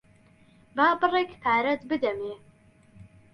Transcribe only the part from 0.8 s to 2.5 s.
بڕێک پارەت بدەمێ.